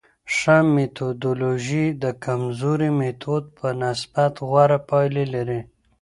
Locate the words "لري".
5.33-5.61